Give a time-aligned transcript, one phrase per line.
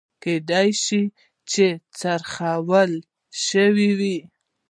[0.23, 1.01] کېدای شي
[1.51, 1.65] چې
[2.31, 2.91] خرڅ
[3.45, 4.17] شوي وي